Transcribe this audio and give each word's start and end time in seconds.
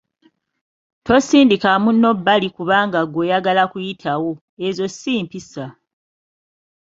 Tosindika 1.05 1.69
munno 1.83 2.09
bbali 2.19 2.47
kubanga 2.55 2.99
ggwe 3.05 3.21
oyagala 3.25 3.63
kuyitawo, 3.71 4.31
ezo 4.67 4.85
si 4.99 5.13
mpisa. 5.25 5.65